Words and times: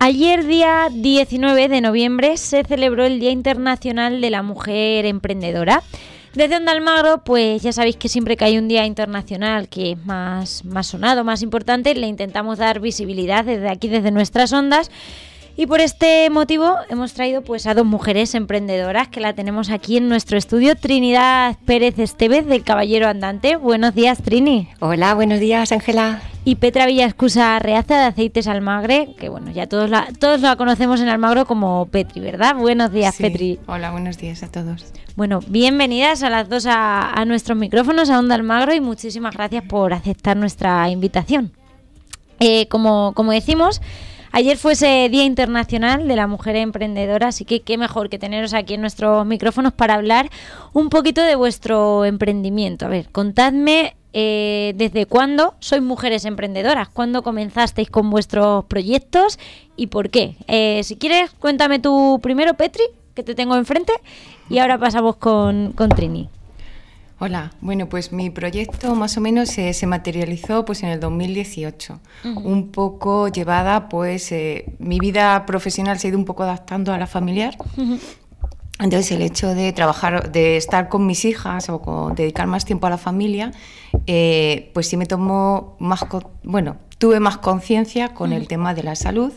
Ayer, 0.00 0.46
día 0.46 0.88
19 0.90 1.68
de 1.68 1.80
noviembre, 1.82 2.38
se 2.38 2.64
celebró 2.64 3.04
el 3.04 3.20
Día 3.20 3.30
Internacional 3.30 4.22
de 4.22 4.30
la 4.30 4.42
Mujer 4.42 5.04
Emprendedora. 5.04 5.82
Desde 6.32 6.56
Onda 6.56 6.72
Almagro, 6.72 7.24
pues 7.24 7.62
ya 7.62 7.72
sabéis 7.72 7.96
que 7.96 8.08
siempre 8.08 8.36
que 8.36 8.44
hay 8.46 8.56
un 8.56 8.68
día 8.68 8.86
internacional 8.86 9.68
que 9.68 9.92
es 9.92 10.06
más, 10.06 10.64
más 10.64 10.86
sonado, 10.86 11.24
más 11.24 11.42
importante, 11.42 11.94
le 11.94 12.06
intentamos 12.06 12.56
dar 12.56 12.80
visibilidad 12.80 13.44
desde 13.44 13.68
aquí, 13.68 13.88
desde 13.88 14.10
nuestras 14.10 14.50
ondas. 14.52 14.90
Y 15.60 15.66
por 15.66 15.80
este 15.80 16.30
motivo 16.30 16.76
hemos 16.88 17.14
traído 17.14 17.42
pues 17.42 17.66
a 17.66 17.74
dos 17.74 17.84
mujeres 17.84 18.36
emprendedoras 18.36 19.08
que 19.08 19.18
la 19.18 19.32
tenemos 19.32 19.70
aquí 19.70 19.96
en 19.96 20.08
nuestro 20.08 20.38
estudio, 20.38 20.76
Trinidad 20.76 21.56
Pérez 21.64 21.98
Estevez 21.98 22.46
del 22.46 22.62
Caballero 22.62 23.08
Andante. 23.08 23.56
Buenos 23.56 23.92
días, 23.92 24.22
Trini. 24.22 24.68
Hola, 24.78 25.14
buenos 25.14 25.40
días, 25.40 25.72
Ángela. 25.72 26.22
Y 26.44 26.54
Petra 26.54 26.86
Villascusa 26.86 27.58
Reaza 27.58 27.98
de 27.98 28.04
Aceites 28.04 28.46
Almagre, 28.46 29.16
que 29.18 29.30
bueno, 29.30 29.50
ya 29.50 29.66
todos 29.66 29.90
la, 29.90 30.06
todos 30.20 30.42
la 30.42 30.54
conocemos 30.54 31.00
en 31.00 31.08
Almagro 31.08 31.44
como 31.44 31.86
Petri, 31.86 32.20
¿verdad? 32.20 32.54
Buenos 32.54 32.92
días, 32.92 33.16
Petri. 33.16 33.58
Hola, 33.66 33.90
buenos 33.90 34.16
días 34.16 34.44
a 34.44 34.52
todos. 34.52 34.84
Bueno, 35.16 35.40
bienvenidas 35.48 36.22
a 36.22 36.30
las 36.30 36.48
dos 36.48 36.66
a, 36.66 37.10
a 37.10 37.24
nuestros 37.24 37.58
micrófonos, 37.58 38.10
a 38.10 38.20
Onda 38.20 38.36
Almagro, 38.36 38.74
y 38.74 38.80
muchísimas 38.80 39.34
gracias 39.34 39.64
por 39.64 39.92
aceptar 39.92 40.36
nuestra 40.36 40.88
invitación. 40.88 41.50
Eh, 42.38 42.68
como, 42.68 43.12
como 43.16 43.32
decimos, 43.32 43.80
Ayer 44.32 44.56
fue 44.56 44.72
ese 44.72 45.08
Día 45.10 45.24
Internacional 45.24 46.06
de 46.06 46.16
la 46.16 46.26
Mujer 46.26 46.56
Emprendedora, 46.56 47.28
así 47.28 47.44
que 47.44 47.60
qué 47.60 47.78
mejor 47.78 48.08
que 48.08 48.18
teneros 48.18 48.54
aquí 48.54 48.74
en 48.74 48.80
nuestros 48.80 49.24
micrófonos 49.26 49.72
para 49.72 49.94
hablar 49.94 50.30
un 50.72 50.90
poquito 50.90 51.22
de 51.22 51.34
vuestro 51.34 52.04
emprendimiento. 52.04 52.86
A 52.86 52.88
ver, 52.88 53.08
contadme 53.10 53.96
eh, 54.12 54.74
desde 54.76 55.06
cuándo 55.06 55.54
sois 55.60 55.82
mujeres 55.82 56.24
emprendedoras, 56.24 56.88
cuándo 56.88 57.22
comenzasteis 57.22 57.90
con 57.90 58.10
vuestros 58.10 58.64
proyectos 58.66 59.38
y 59.76 59.88
por 59.88 60.10
qué. 60.10 60.36
Eh, 60.46 60.82
si 60.84 60.96
quieres, 60.96 61.30
cuéntame 61.38 61.78
tú 61.78 62.20
primero, 62.22 62.54
Petri, 62.54 62.84
que 63.14 63.22
te 63.22 63.34
tengo 63.34 63.56
enfrente, 63.56 63.92
y 64.48 64.58
ahora 64.58 64.78
pasamos 64.78 65.16
con, 65.16 65.72
con 65.72 65.88
Trini. 65.88 66.28
Hola, 67.20 67.52
bueno, 67.60 67.88
pues 67.88 68.12
mi 68.12 68.30
proyecto 68.30 68.94
más 68.94 69.16
o 69.16 69.20
menos 69.20 69.48
se, 69.48 69.72
se 69.72 69.88
materializó 69.88 70.64
pues 70.64 70.84
en 70.84 70.90
el 70.90 71.00
2018, 71.00 71.98
un 72.44 72.68
poco 72.68 73.26
llevada, 73.26 73.88
pues 73.88 74.30
eh, 74.30 74.76
mi 74.78 75.00
vida 75.00 75.44
profesional 75.44 75.98
se 75.98 76.06
ha 76.06 76.10
ido 76.10 76.18
un 76.18 76.24
poco 76.24 76.44
adaptando 76.44 76.92
a 76.92 76.98
la 76.98 77.08
familiar. 77.08 77.56
Entonces 78.78 79.10
el 79.10 79.22
hecho 79.22 79.52
de 79.52 79.72
trabajar, 79.72 80.30
de 80.30 80.56
estar 80.56 80.88
con 80.88 81.06
mis 81.06 81.24
hijas 81.24 81.68
o 81.70 81.82
con, 81.82 82.14
dedicar 82.14 82.46
más 82.46 82.64
tiempo 82.64 82.86
a 82.86 82.90
la 82.90 82.98
familia, 82.98 83.50
eh, 84.06 84.70
pues 84.72 84.86
sí 84.86 84.96
me 84.96 85.06
tomó 85.06 85.76
más, 85.80 86.06
bueno, 86.44 86.76
tuve 86.98 87.18
más 87.18 87.38
conciencia 87.38 88.14
con 88.14 88.32
el 88.32 88.46
tema 88.46 88.74
de 88.74 88.84
la 88.84 88.94
salud 88.94 89.32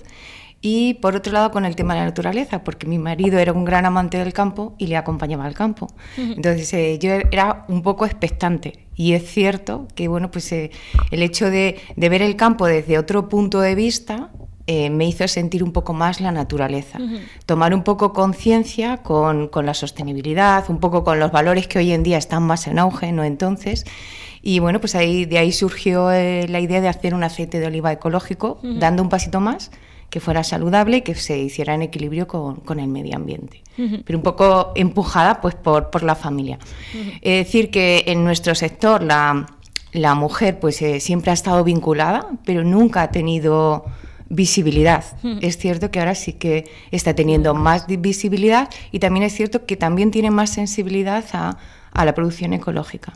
y 0.62 0.96
por 0.96 1.16
otro 1.16 1.34
lado 1.34 1.50
con 1.50 1.66
el 1.66 1.76
tema 1.76 1.96
de 1.96 2.02
la 2.02 2.06
naturaleza, 2.06 2.64
porque 2.64 2.86
mi 2.86 3.00
marido 3.00 3.40
era 3.40 3.52
un 3.52 3.66
gran 3.66 3.86
amante 3.86 4.20
del 4.20 4.32
campo 4.32 4.76
y 4.78 4.88
le 4.88 4.96
acompañaba 4.96 5.46
al 5.46 5.56
campo. 5.56 5.88
Entonces 6.18 6.72
eh, 6.74 7.00
yo 7.00 7.14
era 7.32 7.66
un 7.68 7.82
poco 7.82 8.06
expectante 8.06 8.86
y 8.96 9.14
es 9.14 9.28
cierto 9.28 9.88
que 9.96 10.08
bueno, 10.08 10.30
pues, 10.30 10.52
eh, 10.52 10.70
el 11.10 11.24
hecho 11.24 11.50
de, 11.50 11.80
de, 11.96 12.10
ver 12.10 12.22
el 12.22 12.36
campo 12.36 12.68
desde 12.68 13.00
otro 13.00 13.28
punto 13.28 13.60
de 13.60 13.74
vista 13.74 14.30
eh, 14.68 14.92
me 14.92 15.08
hizo 15.08 15.28
sentir 15.28 15.64
un 15.64 15.72
poco 15.72 15.94
más 15.94 16.22
la 16.22 16.32
naturaleza, 16.32 17.00
uh 17.00 17.02
-huh. 17.02 17.20
tomar 17.48 17.74
un 17.74 17.84
poco 17.84 18.14
conciencia 18.14 18.98
con, 18.98 19.48
con 19.48 19.66
la 19.66 19.74
sostenibilidad, 19.74 20.70
un 20.70 20.80
poco 20.80 21.04
con 21.04 21.20
los 21.20 21.32
valores 21.32 21.68
que 21.68 21.80
hoy 21.80 21.92
en 21.92 22.04
día 22.04 22.20
están 22.20 22.44
más 22.44 22.68
en 22.68 22.78
auge, 22.78 23.12
¿no? 23.12 23.24
Entonces, 23.24 23.86
y 24.44 24.60
bueno, 24.60 24.80
pues 24.80 24.94
ahí, 24.94 25.26
de 25.26 25.40
ahí 25.40 25.52
surgió 25.52 26.12
la 26.12 26.60
idea 26.60 26.82
de 26.82 26.88
hacer 26.88 27.16
un 27.16 27.24
aceite 27.24 27.60
de 27.60 27.66
oliva 27.66 27.92
ecológico, 27.92 28.60
uh 28.62 28.68
-huh. 28.68 28.80
dando 28.80 29.02
un 29.02 29.10
pasito 29.10 29.40
más 29.40 29.72
que 30.12 30.20
fuera 30.20 30.44
saludable 30.44 30.98
y 30.98 31.02
que 31.02 31.16
se 31.16 31.40
hiciera 31.40 31.74
en 31.74 31.82
equilibrio 31.82 32.28
con, 32.28 32.58
con 32.58 32.80
el 32.80 32.90
medio 32.90 33.16
ambiente. 33.16 33.64
Uh 33.78 33.82
-huh. 33.82 34.04
Pero 34.06 34.20
un 34.20 34.24
poco 34.24 34.74
empujada 34.76 35.42
pues 35.42 35.56
por, 35.56 35.90
por 35.90 36.04
la 36.04 36.16
familia. 36.16 36.60
Uh 36.94 36.98
-huh. 36.98 37.20
Es 37.22 37.46
decir, 37.46 37.72
que 37.72 38.04
en 38.06 38.24
nuestro 38.24 38.54
sector 38.54 39.02
la, 39.02 39.48
la 39.94 40.14
mujer 40.14 40.60
pues 40.60 40.82
eh, 40.82 41.00
siempre 41.00 41.32
ha 41.32 41.34
estado 41.34 41.64
vinculada, 41.64 42.28
pero 42.46 42.64
nunca 42.64 43.02
ha 43.04 43.10
tenido 43.10 43.86
visibilidad. 44.30 45.04
Uh 45.24 45.28
-huh. 45.28 45.40
Es 45.42 45.58
cierto 45.58 45.90
que 45.90 46.00
ahora 46.00 46.16
sí 46.16 46.34
que 46.34 46.66
está 46.92 47.14
teniendo 47.14 47.54
más 47.54 47.86
visibilidad 47.88 48.68
y 48.92 49.00
también 49.00 49.24
es 49.24 49.34
cierto 49.34 49.66
que 49.66 49.78
también 49.78 50.12
tiene 50.12 50.30
más 50.30 50.50
sensibilidad 50.50 51.24
a, 51.34 51.58
a 51.94 52.06
la 52.06 52.14
producción 52.14 52.52
ecológica. 52.54 53.14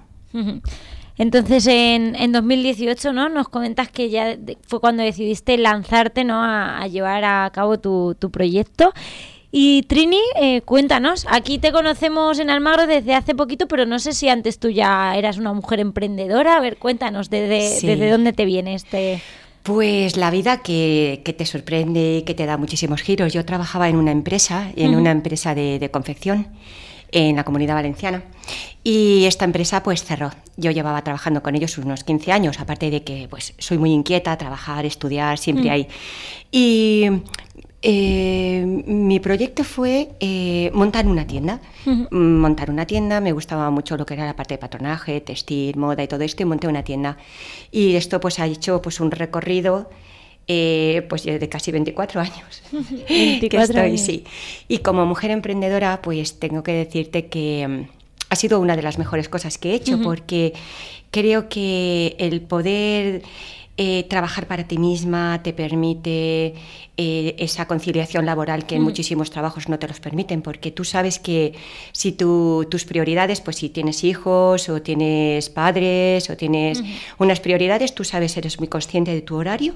Entonces, 1.18 1.66
en, 1.68 2.16
en 2.16 2.32
2018, 2.32 3.14
¿no? 3.14 3.30
Nos 3.30 3.48
comentas 3.48 3.90
que 3.90 4.10
ya 4.10 4.38
fue 4.68 4.82
cuando 4.82 5.04
decidiste 5.04 5.58
lanzarte, 5.58 6.24
¿no? 6.24 6.44
A, 6.44 6.82
a 6.82 6.88
llevar 6.88 7.24
a 7.24 7.50
cabo 7.54 7.80
tu, 7.80 8.16
tu 8.20 8.32
proyecto. 8.32 8.94
Y 9.58 9.84
Trini, 9.84 10.20
eh, 10.36 10.60
cuéntanos, 10.62 11.26
aquí 11.30 11.60
te 11.60 11.72
conocemos 11.72 12.40
en 12.40 12.50
Almagro 12.50 12.88
desde 12.88 13.16
hace 13.16 13.34
poquito, 13.34 13.70
pero 13.70 13.86
no 13.86 14.00
sé 14.00 14.12
si 14.12 14.28
antes 14.28 14.60
tú 14.60 14.70
ya 14.70 15.16
eras 15.16 15.38
una 15.38 15.54
mujer 15.54 15.80
emprendedora. 15.80 16.58
A 16.58 16.60
ver, 16.60 16.76
cuéntanos, 16.76 17.30
¿desde, 17.30 17.62
sí. 17.80 17.88
desde 17.88 18.10
dónde 18.10 18.34
te 18.34 18.44
viene 18.44 18.76
este...? 18.76 19.22
Pues 19.64 20.18
la 20.18 20.30
vida 20.30 20.62
que, 20.62 21.22
que, 21.24 21.32
te 21.32 21.46
sorprende, 21.46 22.24
que 22.26 22.34
te 22.34 22.46
da 22.46 22.58
muchísimos 22.58 23.02
giros. 23.02 23.32
Yo 23.34 23.46
trabajaba 23.46 23.88
en 23.88 23.96
una 23.96 24.12
empresa, 24.12 24.72
en 24.76 24.90
uh 24.90 24.94
-huh. 24.94 25.00
una 25.00 25.12
empresa 25.12 25.56
de, 25.56 25.80
de 25.80 25.90
confección 25.90 26.50
en 27.16 27.38
la 27.38 27.46
comunidad 27.46 27.76
valenciana. 27.76 28.24
Y 28.84 29.24
esta 29.26 29.46
empresa 29.46 29.82
pues 29.82 30.04
cerró. 30.04 30.32
Yo 30.58 30.70
llevaba 30.72 31.02
trabajando 31.02 31.42
con 31.42 31.56
ellos 31.56 31.78
unos 31.78 32.04
15 32.04 32.32
años, 32.34 32.60
aparte 32.60 32.92
de 32.92 33.04
que 33.04 33.28
pues 33.30 33.54
soy 33.58 33.78
muy 33.78 33.92
inquieta, 33.92 34.38
trabajar, 34.38 34.86
estudiar, 34.86 35.38
siempre 35.38 35.70
mm. 35.70 35.74
hay. 35.74 35.88
Y 36.52 37.10
eh, 37.82 38.66
mi 38.66 39.22
proyecto 39.22 39.64
fue 39.64 40.10
eh, 40.20 40.72
montar 40.74 41.08
una 41.08 41.26
tienda. 41.26 41.62
Uh 41.86 41.90
-huh. 41.90 42.12
Montar 42.12 42.70
una 42.70 42.86
tienda, 42.86 43.22
me 43.22 43.32
gustaba 43.32 43.72
mucho 43.72 43.96
lo 43.96 44.06
que 44.06 44.16
era 44.16 44.26
la 44.26 44.36
parte 44.36 44.56
de 44.56 44.58
patronaje, 44.58 45.22
textil, 45.22 45.78
moda 45.78 46.04
y 46.04 46.08
todo 46.10 46.22
esto, 46.24 46.44
y 46.44 46.46
monté 46.46 46.68
una 46.68 46.84
tienda. 46.84 47.18
Y 47.72 47.96
esto 47.96 48.20
pues 48.20 48.40
ha 48.40 48.46
hecho 48.46 48.82
pues 48.82 49.00
un 49.00 49.12
recorrido 49.12 49.90
eh, 50.48 51.06
pues 51.10 51.24
de 51.24 51.50
casi 51.50 51.72
24 51.72 52.22
años 52.22 52.62
24 52.72 53.40
que 53.50 53.58
estoy, 53.58 53.78
años. 53.82 54.02
sí. 54.02 54.24
Y 54.68 54.80
como 54.80 55.06
mujer 55.06 55.32
emprendedora, 55.32 56.02
pues 56.02 56.40
tengo 56.40 56.62
que 56.64 56.72
decirte 56.74 57.28
que 57.28 57.68
mm, 57.68 57.88
ha 58.30 58.36
sido 58.36 58.60
una 58.60 58.76
de 58.76 58.82
las 58.84 58.98
mejores 58.98 59.30
cosas 59.30 59.58
que 59.58 59.72
he 59.72 59.76
hecho, 59.76 59.96
uh 59.96 60.00
-huh. 60.00 60.04
porque 60.04 60.54
creo 61.12 61.50
que 61.50 62.16
el 62.20 62.42
poder 62.42 63.22
eh, 63.78 64.06
trabajar 64.10 64.48
para 64.48 64.64
ti 64.64 64.78
misma 64.78 65.42
te 65.44 65.52
permite 65.52 66.54
eh, 66.96 67.36
esa 67.40 67.68
conciliación 67.68 68.26
laboral 68.26 68.66
que 68.66 68.76
en 68.76 68.82
mm. 68.82 68.86
muchísimos 68.86 69.30
trabajos 69.32 69.68
no 69.68 69.78
te 69.80 69.86
los 69.86 70.00
permiten, 70.00 70.42
porque 70.42 70.72
tú 70.72 70.86
sabes 70.86 71.20
que 71.20 71.54
si 71.92 72.14
tu, 72.14 72.66
tus 72.72 72.86
prioridades, 72.86 73.42
pues 73.42 73.58
si 73.58 73.68
tienes 73.68 74.06
hijos 74.06 74.70
o 74.70 74.82
tienes 74.82 75.50
padres 75.50 76.30
o 76.30 76.38
tienes 76.38 76.82
mm. 76.82 76.86
unas 77.18 77.42
prioridades, 77.42 77.94
tú 77.94 78.06
sabes, 78.06 78.38
eres 78.38 78.60
muy 78.60 78.70
consciente 78.70 79.14
de 79.14 79.22
tu 79.22 79.36
horario 79.36 79.74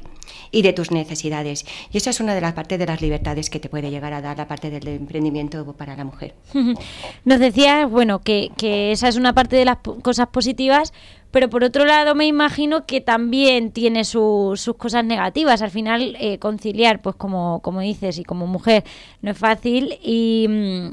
y 0.49 0.61
de 0.61 0.71
tus 0.71 0.91
necesidades. 0.91 1.65
Y 1.91 1.97
esa 1.97 2.11
es 2.11 2.21
una 2.21 2.33
de 2.35 2.39
las 2.39 2.53
partes 2.53 2.79
de 2.79 2.85
las 2.85 3.01
libertades 3.01 3.49
que 3.49 3.59
te 3.59 3.67
puede 3.67 3.91
llegar 3.91 4.13
a 4.13 4.21
dar 4.21 4.37
la 4.37 4.47
parte 4.47 4.69
del 4.69 4.87
emprendimiento 4.87 5.73
para 5.73 5.97
la 5.97 6.05
mujer. 6.05 6.35
Nos 7.25 7.39
decías, 7.39 7.89
bueno, 7.89 8.19
que, 8.19 8.49
que 8.55 8.93
esa 8.93 9.09
es 9.09 9.17
una 9.17 9.33
parte 9.33 9.57
de 9.57 9.65
las 9.65 9.79
cosas 10.01 10.27
positivas, 10.29 10.93
pero 11.31 11.49
por 11.49 11.63
otro 11.63 11.85
lado 11.85 12.15
me 12.15 12.25
imagino 12.25 12.85
que 12.85 13.01
también 13.01 13.71
tiene 13.71 14.03
su, 14.03 14.53
sus 14.55 14.75
cosas 14.75 15.05
negativas. 15.05 15.61
Al 15.61 15.71
final 15.71 16.15
eh, 16.19 16.39
conciliar, 16.39 17.01
pues 17.01 17.15
como, 17.15 17.61
como 17.61 17.81
dices, 17.81 18.17
y 18.17 18.23
como 18.23 18.47
mujer 18.47 18.83
no 19.21 19.31
es 19.31 19.37
fácil 19.37 19.97
y... 20.01 20.47
Mmm, 20.49 20.89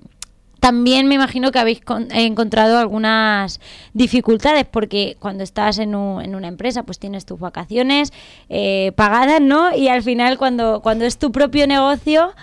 también 0.58 1.06
me 1.06 1.14
imagino 1.14 1.52
que 1.52 1.60
habéis 1.60 1.80
encontrado 2.10 2.78
algunas 2.78 3.60
dificultades 3.92 4.64
porque 4.64 5.16
cuando 5.20 5.44
estás 5.44 5.78
en, 5.78 5.94
un, 5.94 6.20
en 6.20 6.34
una 6.34 6.48
empresa 6.48 6.82
pues 6.82 6.98
tienes 6.98 7.24
tus 7.24 7.38
vacaciones 7.38 8.12
eh, 8.48 8.90
pagadas, 8.96 9.40
¿no? 9.40 9.76
Y 9.76 9.86
al 9.88 10.02
final 10.02 10.38
cuando, 10.38 10.80
cuando 10.82 11.04
es 11.04 11.18
tu 11.18 11.30
propio 11.30 11.68
negocio 11.68 12.34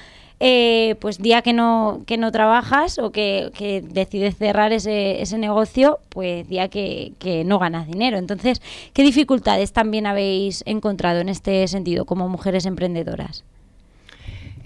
eh, 0.45 0.95
pues 0.99 1.19
día 1.19 1.41
que 1.41 1.53
no, 1.53 2.01
que 2.05 2.17
no 2.17 2.29
trabajas 2.33 2.99
o 2.99 3.13
que, 3.13 3.49
que 3.57 3.79
decides 3.79 4.35
cerrar 4.35 4.73
ese, 4.73 5.21
ese 5.21 5.37
negocio, 5.37 5.99
pues 6.09 6.45
día 6.49 6.67
que, 6.67 7.13
que 7.17 7.45
no 7.45 7.59
ganas 7.59 7.87
dinero. 7.87 8.17
Entonces, 8.17 8.61
¿qué 8.91 9.03
dificultades 9.03 9.71
también 9.71 10.05
habéis 10.05 10.61
encontrado 10.65 11.21
en 11.21 11.29
este 11.29 11.65
sentido 11.69 12.03
como 12.03 12.27
mujeres 12.27 12.65
emprendedoras? 12.65 13.45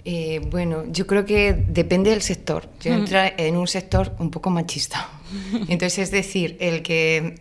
Eh, 0.04 0.40
bueno, 0.50 0.82
yo 0.90 1.06
creo 1.06 1.24
que 1.24 1.52
depende 1.52 2.10
del 2.10 2.22
sector. 2.22 2.68
Yo 2.80 2.94
entro 2.94 3.20
en 3.36 3.56
un 3.56 3.68
sector 3.68 4.16
un 4.18 4.32
poco 4.32 4.50
machista. 4.50 5.08
Entonces, 5.68 5.98
es 5.98 6.10
decir, 6.10 6.56
el 6.58 6.82
que 6.82 7.36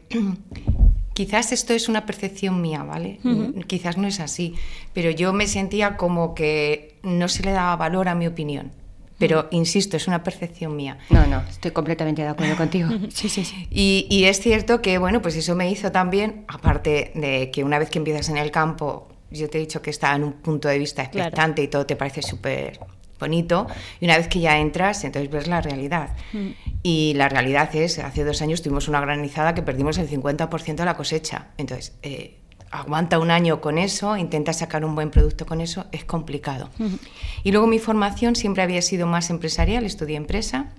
quizás 1.18 1.52
esto 1.52 1.74
es 1.74 1.90
una 1.90 2.06
percepción 2.06 2.62
mía, 2.62 2.84
¿vale? 2.84 3.18
Quizás 3.66 3.98
no 3.98 4.08
es 4.08 4.20
así, 4.20 4.54
pero 4.94 5.10
yo 5.10 5.34
me 5.34 5.48
sentía 5.48 5.98
como 5.98 6.36
que 6.36 7.00
no 7.02 7.28
se 7.28 7.42
le 7.42 7.54
daba 7.54 7.76
valor 7.76 8.08
a 8.08 8.14
mi 8.14 8.28
opinión. 8.28 8.72
Pero, 9.18 9.48
insisto, 9.50 9.98
es 9.98 10.08
una 10.08 10.22
percepción 10.22 10.76
mía. 10.76 11.00
No, 11.10 11.26
no, 11.26 11.42
estoy 11.50 11.72
completamente 11.72 12.22
de 12.22 12.28
acuerdo 12.28 12.56
contigo. 12.56 12.90
sí, 13.10 13.30
sí, 13.30 13.46
sí. 13.46 13.68
Y, 13.72 14.06
y, 14.12 14.26
es 14.26 14.40
cierto 14.40 14.80
que, 14.80 15.00
bueno, 15.00 15.24
pues 15.24 15.36
eso 15.36 15.56
me 15.56 15.72
hizo 15.72 15.92
también, 15.92 16.46
aparte 16.48 17.12
de 17.16 17.50
que 17.50 17.64
una 17.64 17.80
vez 17.80 17.90
que 17.90 17.98
empiezas 17.98 18.30
en 18.30 18.38
el 18.38 18.52
campo, 18.52 19.08
yo 19.32 19.50
te 19.50 19.58
he 19.58 19.62
dicho 19.62 19.82
que 19.82 19.90
está 19.90 20.16
en 20.16 20.24
un 20.24 20.34
punto 20.34 20.68
de 20.68 20.78
vista 20.78 21.02
expectante 21.02 21.56
claro. 21.56 21.64
y 21.64 21.68
todo 21.68 21.86
te 21.88 21.96
parece 21.96 22.22
súper 22.22 22.80
bonito, 23.20 23.68
y 24.00 24.06
una 24.06 24.18
vez 24.18 24.28
que 24.28 24.40
ya 24.40 24.60
entras, 24.60 25.04
entonces 25.04 25.32
ves 25.32 25.48
la 25.48 25.62
realidad. 25.62 26.16
Mm. 26.34 26.48
Y 26.84 27.14
la 27.16 27.30
realidad 27.30 27.76
es, 27.76 28.00
hace 28.00 28.24
dos 28.24 28.42
años 28.42 28.62
tuvimos 28.62 28.88
una 28.88 29.02
granizada 29.02 29.54
que 29.54 29.62
perdimos 29.62 29.98
el 29.98 30.10
50% 30.10 30.76
de 30.76 30.86
la 30.86 30.96
cosecha. 30.96 31.48
Entonces, 31.58 31.94
eh, 32.04 32.38
aguanta 32.72 33.20
un 33.20 33.32
año 33.32 33.62
con 33.62 33.78
eso, 33.78 34.18
intenta 34.18 34.54
sacar 34.54 34.84
un 34.84 34.96
buen 34.96 35.10
producto 35.10 35.46
con 35.46 35.62
eso, 35.62 35.86
es 35.92 36.06
complicado. 36.06 36.70
-huh. 36.80 37.00
Y 37.44 37.52
luego 37.52 37.68
mi 37.68 37.80
formación 37.80 38.36
siempre 38.36 38.64
había 38.64 38.82
sido 38.82 39.08
más 39.08 39.30
empresarial, 39.30 39.86
estudié 39.86 40.18
empresa, 40.18 40.74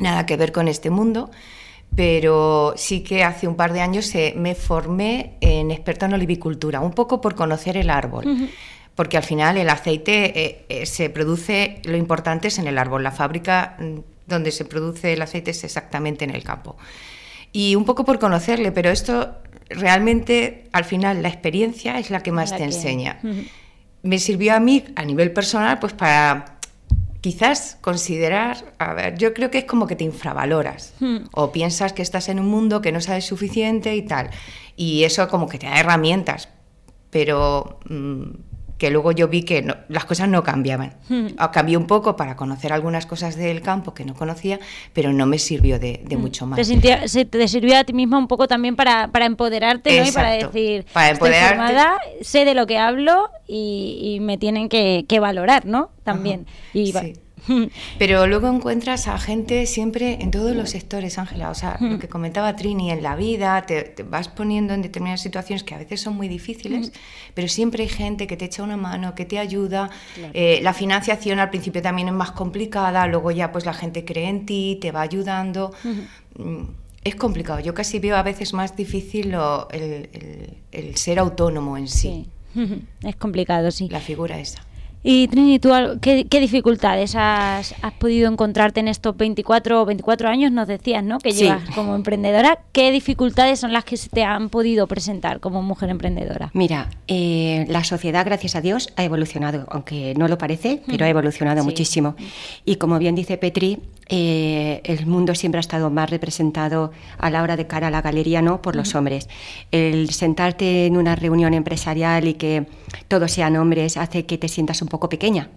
nada 0.00 0.26
que 0.26 0.36
ver 0.36 0.52
con 0.52 0.68
este 0.68 0.90
mundo, 0.90 1.30
pero 1.94 2.74
sí 2.76 3.02
que 3.02 3.22
hace 3.22 3.46
un 3.46 3.54
par 3.54 3.72
de 3.72 3.80
años 3.82 4.14
eh, 4.14 4.34
me 4.36 4.54
formé 4.54 5.36
en 5.40 5.70
experta 5.70 6.06
en 6.06 6.14
olivicultura, 6.14 6.80
un 6.80 6.92
poco 6.92 7.20
por 7.20 7.34
conocer 7.34 7.76
el 7.76 7.90
árbol. 7.90 8.26
Uh 8.26 8.30
-huh. 8.30 8.50
Porque 8.94 9.16
al 9.16 9.22
final 9.22 9.56
el 9.56 9.70
aceite 9.70 10.38
eh, 10.38 10.64
eh, 10.68 10.86
se 10.86 11.08
produce, 11.08 11.80
lo 11.84 11.96
importante 11.96 12.48
es 12.48 12.58
en 12.58 12.66
el 12.66 12.78
árbol, 12.78 13.02
la 13.02 13.12
fábrica 13.12 13.76
mm, 13.78 13.98
donde 14.26 14.50
se 14.50 14.64
produce 14.64 15.14
el 15.14 15.22
aceite 15.22 15.50
es 15.52 15.64
exactamente 15.64 16.24
en 16.24 16.30
el 16.30 16.42
campo. 16.42 16.76
Y 17.52 17.74
un 17.74 17.84
poco 17.84 18.04
por 18.04 18.18
conocerle, 18.18 18.72
pero 18.72 18.90
esto 18.90 19.34
realmente 19.68 20.68
al 20.72 20.84
final 20.84 21.22
la 21.22 21.28
experiencia 21.28 21.98
es 21.98 22.10
la 22.10 22.22
que 22.22 22.32
más 22.32 22.50
la 22.50 22.56
te 22.56 22.62
que... 22.62 22.74
enseña. 22.74 23.18
Uh 23.22 23.26
-huh. 23.28 23.48
Me 24.02 24.18
sirvió 24.18 24.54
a 24.54 24.60
mí 24.60 24.84
a 24.96 25.04
nivel 25.04 25.32
personal 25.32 25.78
pues 25.78 25.92
para 25.92 26.58
quizás 27.22 27.78
considerar, 27.80 28.74
a 28.78 28.94
ver, 28.94 29.16
yo 29.16 29.32
creo 29.32 29.50
que 29.50 29.58
es 29.58 29.64
como 29.64 29.86
que 29.86 29.94
te 29.94 30.02
infravaloras 30.02 30.92
o 31.32 31.52
piensas 31.52 31.92
que 31.92 32.02
estás 32.02 32.28
en 32.28 32.40
un 32.40 32.48
mundo 32.48 32.82
que 32.82 32.90
no 32.90 33.00
sabes 33.00 33.24
suficiente 33.24 33.94
y 33.94 34.02
tal. 34.02 34.30
Y 34.76 35.04
eso 35.04 35.28
como 35.28 35.48
que 35.48 35.58
te 35.58 35.66
da 35.66 35.78
herramientas, 35.78 36.48
pero 37.10 37.78
mmm, 37.88 38.30
que 38.82 38.90
luego 38.90 39.12
yo 39.12 39.28
vi 39.28 39.44
que 39.44 39.62
no, 39.62 39.76
las 39.88 40.06
cosas 40.06 40.28
no 40.28 40.42
cambiaban. 40.42 40.94
Hmm. 41.08 41.26
Cambié 41.52 41.76
un 41.76 41.86
poco 41.86 42.16
para 42.16 42.34
conocer 42.34 42.72
algunas 42.72 43.06
cosas 43.06 43.36
del 43.36 43.62
campo 43.62 43.94
que 43.94 44.04
no 44.04 44.12
conocía, 44.12 44.58
pero 44.92 45.12
no 45.12 45.24
me 45.24 45.38
sirvió 45.38 45.78
de, 45.78 46.02
de 46.04 46.16
hmm. 46.16 46.20
mucho 46.20 46.46
más. 46.46 46.56
Te, 46.56 47.06
se, 47.06 47.24
te 47.24 47.46
sirvió 47.46 47.78
a 47.78 47.84
ti 47.84 47.92
misma 47.92 48.18
un 48.18 48.26
poco 48.26 48.48
también 48.48 48.74
para, 48.74 49.06
para 49.06 49.26
empoderarte 49.26 50.00
¿no? 50.00 50.08
y 50.08 50.10
para 50.10 50.30
decir, 50.30 50.84
para 50.92 51.10
empoderarte. 51.10 51.58
Formada, 51.58 51.96
sé 52.22 52.44
de 52.44 52.54
lo 52.54 52.66
que 52.66 52.76
hablo 52.76 53.30
y, 53.46 54.16
y 54.16 54.18
me 54.18 54.36
tienen 54.36 54.68
que, 54.68 55.04
que, 55.06 55.20
valorar, 55.20 55.64
¿no? 55.64 55.90
También. 56.02 56.48
Y, 56.74 56.90
sí. 56.90 57.12
Pero 57.98 58.26
luego 58.26 58.48
encuentras 58.48 59.08
a 59.08 59.18
gente 59.18 59.66
siempre 59.66 60.18
en 60.20 60.30
todos 60.30 60.54
los 60.54 60.70
sectores, 60.70 61.18
Ángela. 61.18 61.50
O 61.50 61.54
sea, 61.54 61.76
lo 61.80 61.98
que 61.98 62.08
comentaba 62.08 62.54
Trini, 62.56 62.90
en 62.90 63.02
la 63.02 63.16
vida 63.16 63.62
te, 63.62 63.82
te, 63.82 64.02
vas 64.02 64.28
poniendo 64.28 64.74
en 64.74 64.82
determinadas 64.82 65.20
situaciones 65.20 65.64
que 65.64 65.74
a 65.74 65.78
veces 65.78 66.00
son 66.00 66.16
muy 66.16 66.28
difíciles, 66.28 66.92
pero 67.34 67.48
siempre 67.48 67.84
hay 67.84 67.88
gente 67.88 68.26
que 68.26 68.36
te 68.36 68.44
echa 68.46 68.62
una 68.62 68.76
mano, 68.76 69.14
que 69.14 69.24
te 69.24 69.38
ayuda. 69.38 69.90
Claro. 70.14 70.32
Eh, 70.34 70.60
la 70.62 70.74
financiación 70.74 71.38
al 71.38 71.50
principio 71.50 71.82
también 71.82 72.08
es 72.08 72.14
más 72.14 72.32
complicada, 72.32 73.06
luego 73.06 73.30
ya 73.30 73.52
pues 73.52 73.66
la 73.66 73.74
gente 73.74 74.04
cree 74.04 74.28
en 74.28 74.46
ti, 74.46 74.78
te 74.80 74.92
va 74.92 75.02
ayudando. 75.02 75.72
Mm, 76.36 76.62
es 77.04 77.16
complicado. 77.16 77.60
Yo 77.60 77.74
casi 77.74 77.98
veo 77.98 78.16
a 78.16 78.22
veces 78.22 78.52
más 78.52 78.76
difícil 78.76 79.32
lo, 79.32 79.68
el, 79.70 80.08
el, 80.12 80.56
el, 80.70 80.96
ser 80.96 81.18
autónomo 81.18 81.76
en 81.76 81.88
sí. 81.88 82.26
sí. 82.54 82.84
Es 83.02 83.16
complicado, 83.16 83.70
sí. 83.70 83.88
La 83.88 84.00
figura 84.00 84.38
esa. 84.38 84.64
Y 85.04 85.26
Trini, 85.26 85.58
¿tú 85.58 85.70
qué, 86.00 86.26
qué 86.28 86.38
dificultades 86.38 87.16
has, 87.16 87.74
has, 87.82 87.92
podido 87.94 88.30
encontrarte 88.30 88.78
en 88.78 88.86
estos 88.86 89.16
24 89.16 89.84
24 89.84 90.28
años? 90.28 90.52
Nos 90.52 90.68
decías, 90.68 91.02
¿no? 91.02 91.18
Que 91.18 91.32
llevas 91.32 91.64
sí. 91.66 91.72
como 91.74 91.96
emprendedora. 91.96 92.60
¿Qué 92.70 92.92
dificultades 92.92 93.58
son 93.58 93.72
las 93.72 93.84
que 93.84 93.96
se 93.96 94.08
te 94.08 94.22
han 94.22 94.48
podido 94.48 94.86
presentar 94.86 95.40
como 95.40 95.60
mujer 95.60 95.90
emprendedora? 95.90 96.50
Mira, 96.54 96.88
eh, 97.08 97.66
la 97.68 97.82
sociedad, 97.82 98.24
gracias 98.24 98.54
a 98.54 98.60
Dios, 98.60 98.92
ha 98.94 99.02
evolucionado, 99.02 99.66
aunque 99.70 100.14
no 100.16 100.28
lo 100.28 100.38
parece, 100.38 100.82
pero 100.86 101.04
ha 101.04 101.08
evolucionado 101.08 101.62
sí. 101.62 101.66
muchísimo. 101.66 102.14
Y 102.64 102.76
como 102.76 103.00
bien 103.00 103.16
dice 103.16 103.38
Petri, 103.38 103.80
eh, 104.08 104.82
el 104.84 105.06
mundo 105.06 105.34
siempre 105.34 105.58
ha 105.58 105.60
estado 105.60 105.90
más 105.90 106.10
representado 106.10 106.92
a 107.18 107.30
la 107.30 107.42
hora 107.42 107.56
de 107.56 107.66
cara 107.66 107.88
a 107.88 107.90
la 107.90 108.02
galería, 108.02 108.42
¿no? 108.42 108.62
Por 108.62 108.76
los 108.76 108.90
uh 108.90 108.92
-huh. 108.92 108.98
hombres. 108.98 109.28
El 109.72 110.10
sentarte 110.10 110.86
en 110.86 110.96
una 110.96 111.16
reunión 111.16 111.54
empresarial 111.54 112.28
y 112.28 112.34
que 112.34 112.66
todos 113.08 113.32
sean 113.32 113.56
hombres 113.56 113.96
hace 113.96 114.26
que 114.26 114.38
te 114.38 114.48
sientas 114.48 114.82
un 114.82 114.88
poco 114.92 115.08
pequeña, 115.08 115.48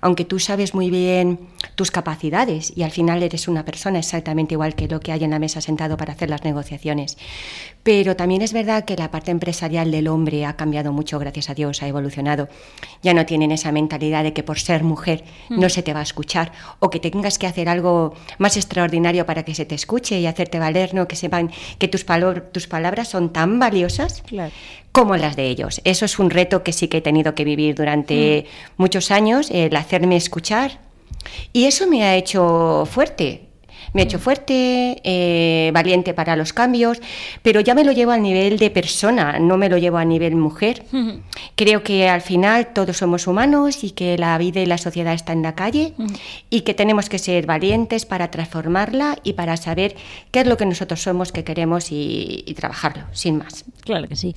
aunque 0.00 0.24
tú 0.24 0.38
sabes 0.38 0.72
muy 0.72 0.88
bien 0.88 1.38
tus 1.74 1.90
capacidades 1.90 2.72
y 2.76 2.82
al 2.82 2.90
final 2.90 3.22
eres 3.22 3.48
una 3.48 3.64
persona 3.64 3.98
exactamente 3.98 4.54
igual 4.54 4.74
que 4.74 4.88
lo 4.88 5.00
que 5.00 5.12
hay 5.12 5.24
en 5.24 5.30
la 5.30 5.38
mesa 5.38 5.60
sentado 5.60 5.96
para 5.96 6.12
hacer 6.12 6.30
las 6.30 6.44
negociaciones. 6.44 7.16
Pero 7.82 8.16
también 8.16 8.42
es 8.42 8.52
verdad 8.52 8.84
que 8.84 8.96
la 8.96 9.10
parte 9.10 9.30
empresarial 9.30 9.90
del 9.90 10.08
hombre 10.08 10.46
ha 10.46 10.56
cambiado 10.56 10.92
mucho, 10.92 11.18
gracias 11.18 11.50
a 11.50 11.54
Dios, 11.54 11.82
ha 11.82 11.88
evolucionado. 11.88 12.48
Ya 13.02 13.12
no 13.12 13.26
tienen 13.26 13.52
esa 13.52 13.72
mentalidad 13.72 14.22
de 14.22 14.32
que 14.32 14.42
por 14.42 14.58
ser 14.58 14.84
mujer 14.84 15.24
-huh. 15.48 15.58
no 15.58 15.68
se 15.68 15.82
te 15.82 15.92
va 15.92 16.00
a 16.00 16.04
escuchar 16.04 16.52
o 16.78 16.90
que 16.90 17.00
tengas 17.00 17.38
que 17.38 17.46
hacer 17.46 17.68
algo 17.68 18.14
más 18.38 18.56
extraordinario 18.56 19.26
para 19.26 19.42
que 19.42 19.54
se 19.54 19.64
te 19.64 19.74
escuche 19.74 20.18
y 20.18 20.26
hacerte 20.26 20.58
valer, 20.58 20.94
¿no? 20.94 21.08
que 21.08 21.16
sepan 21.16 21.50
que 21.78 21.88
tus, 21.88 22.04
palo 22.04 22.42
tus 22.42 22.66
palabras 22.66 23.08
son 23.08 23.32
tan 23.32 23.58
valiosas 23.58 24.22
claro. 24.22 24.52
como 24.92 25.16
las 25.16 25.36
de 25.36 25.48
ellos. 25.48 25.80
Eso 25.84 26.04
es 26.04 26.18
un 26.18 26.30
reto 26.30 26.62
que 26.62 26.72
sí 26.72 26.88
que 26.88 26.98
he 26.98 27.02
tenido 27.02 27.34
que 27.34 27.44
vivir 27.44 27.74
durante 27.74 28.46
mm. 28.46 28.82
muchos 28.82 29.10
años, 29.10 29.50
el 29.50 29.74
hacerme 29.76 30.16
escuchar. 30.16 30.83
Y 31.52 31.64
eso 31.64 31.86
me 31.86 32.04
ha 32.04 32.16
hecho 32.16 32.86
fuerte, 32.90 33.48
me 33.92 34.02
ha 34.02 34.04
hecho 34.04 34.18
fuerte, 34.18 35.00
eh, 35.04 35.70
valiente 35.72 36.14
para 36.14 36.34
los 36.34 36.52
cambios, 36.52 37.00
pero 37.42 37.60
ya 37.60 37.74
me 37.74 37.84
lo 37.84 37.92
llevo 37.92 38.10
al 38.10 38.22
nivel 38.22 38.58
de 38.58 38.70
persona, 38.70 39.38
no 39.38 39.56
me 39.56 39.68
lo 39.68 39.78
llevo 39.78 39.98
a 39.98 40.04
nivel 40.04 40.34
mujer. 40.34 40.82
Uh 40.92 40.96
-huh. 40.96 41.20
Creo 41.54 41.82
que 41.84 42.08
al 42.08 42.20
final 42.20 42.72
todos 42.74 42.96
somos 42.96 43.26
humanos 43.28 43.84
y 43.84 43.92
que 43.92 44.18
la 44.18 44.36
vida 44.36 44.60
y 44.60 44.66
la 44.66 44.78
sociedad 44.78 45.14
está 45.14 45.32
en 45.32 45.42
la 45.42 45.54
calle 45.54 45.94
uh 45.96 46.02
-huh. 46.02 46.18
y 46.50 46.62
que 46.62 46.74
tenemos 46.74 47.08
que 47.08 47.18
ser 47.18 47.46
valientes 47.46 48.04
para 48.04 48.30
transformarla 48.30 49.18
y 49.22 49.34
para 49.34 49.56
saber 49.56 49.94
qué 50.32 50.40
es 50.40 50.46
lo 50.46 50.56
que 50.56 50.66
nosotros 50.66 51.00
somos, 51.00 51.30
que 51.30 51.44
queremos 51.44 51.92
y, 51.92 52.42
y 52.46 52.54
trabajarlo, 52.54 53.04
sin 53.12 53.38
más. 53.38 53.64
Claro 53.84 54.08
que 54.08 54.16
sí. 54.16 54.34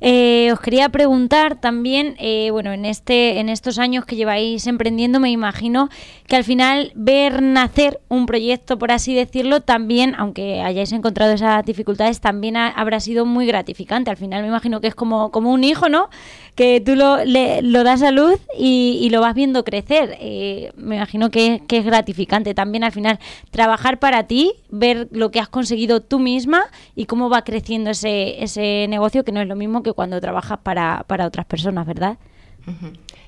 Eh, 0.00 0.50
os 0.52 0.60
quería 0.60 0.88
preguntar 0.88 1.60
también, 1.60 2.16
eh, 2.18 2.50
bueno, 2.50 2.72
en 2.72 2.84
este, 2.84 3.38
en 3.40 3.48
estos 3.48 3.78
años 3.78 4.04
que 4.04 4.16
lleváis 4.16 4.66
emprendiendo, 4.66 5.20
me 5.20 5.30
imagino 5.30 5.88
que 6.26 6.36
al 6.36 6.44
final 6.44 6.92
ver 6.94 7.42
nacer 7.42 8.00
un 8.08 8.26
proyecto, 8.26 8.78
por 8.78 8.90
así 8.92 9.14
decirlo, 9.14 9.60
también, 9.60 10.14
aunque 10.16 10.62
hayáis 10.62 10.92
encontrado 10.92 11.32
esas 11.32 11.64
dificultades, 11.64 12.20
también 12.20 12.56
ha, 12.56 12.68
habrá 12.68 13.00
sido 13.00 13.26
muy 13.26 13.46
gratificante. 13.46 14.10
Al 14.10 14.16
final 14.16 14.42
me 14.42 14.48
imagino 14.48 14.80
que 14.80 14.88
es 14.88 14.94
como, 14.94 15.30
como 15.30 15.52
un 15.52 15.64
hijo, 15.64 15.88
¿no? 15.88 16.08
Que 16.54 16.80
tú 16.80 16.96
lo, 16.96 17.24
le, 17.24 17.62
lo 17.62 17.84
das 17.84 18.02
a 18.02 18.10
luz 18.10 18.40
y, 18.58 18.98
y, 19.02 19.10
lo 19.10 19.20
vas 19.20 19.34
viendo 19.34 19.64
crecer. 19.64 20.16
Eh, 20.20 20.72
me 20.76 20.96
imagino 20.96 21.30
que, 21.30 21.62
que 21.66 21.78
es 21.78 21.84
gratificante 21.84 22.54
también 22.54 22.84
al 22.84 22.92
final 22.92 23.18
trabajar 23.50 23.98
para 23.98 24.24
ti, 24.24 24.52
ver 24.70 25.08
lo 25.10 25.30
que 25.30 25.40
has 25.40 25.48
conseguido 25.48 26.00
tú 26.00 26.18
misma 26.18 26.64
y 26.94 27.06
cómo 27.06 27.28
va 27.28 27.42
creciendo 27.42 27.90
ese, 27.90 28.42
ese 28.42 28.86
negocio, 28.88 29.24
que 29.24 29.32
no 29.32 29.40
es 29.40 29.48
lo 29.48 29.56
mismo 29.56 29.82
que 29.84 29.92
cuando 29.92 30.20
trabajas 30.20 30.58
para, 30.58 31.04
para 31.06 31.26
otras 31.26 31.46
personas, 31.46 31.86
¿verdad? 31.86 32.18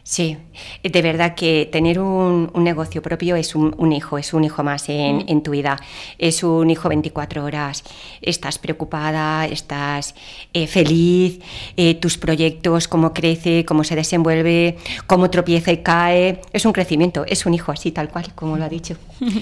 Sí, 0.03 0.39
de 0.83 1.03
verdad 1.03 1.35
que 1.35 1.69
tener 1.71 1.99
un, 1.99 2.51
un 2.55 2.65
negocio 2.65 3.03
propio 3.03 3.37
es 3.37 3.55
un, 3.55 3.75
un, 3.77 3.93
hijo, 3.93 4.19
es 4.19 4.33
un 4.33 4.45
hijo 4.45 4.63
más 4.63 4.89
en, 4.89 5.25
en, 5.29 5.43
tu 5.43 5.51
vida, 5.51 5.79
es 6.17 6.43
un 6.43 6.71
hijo 6.71 6.89
24 6.89 7.45
horas, 7.45 7.83
estás 8.23 8.59
preocupada, 8.59 9.47
estás 9.47 10.15
eh, 10.53 10.67
feliz, 10.67 11.41
eh, 11.77 11.97
tus 11.97 12.19
proyectos, 12.19 12.89
cómo 12.89 13.13
crece, 13.13 13.65
cómo 13.65 13.85
se 13.85 13.97
desenvuelve, 13.97 14.79
cómo 15.07 15.29
tropieza 15.29 15.73
y 15.73 15.83
cae, 15.83 16.41
es 16.53 16.65
un 16.65 16.73
crecimiento, 16.73 17.25
es 17.27 17.45
un 17.45 17.55
hijo 17.55 17.73
así, 17.73 17.91
tal 17.91 18.09
cual, 18.09 18.33
como 18.35 18.57
lo 18.57 18.65
ha 18.65 18.69
dicho. 18.69 18.97